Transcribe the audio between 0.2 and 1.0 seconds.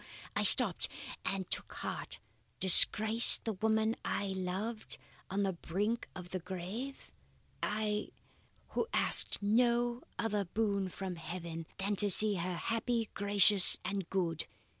I stopped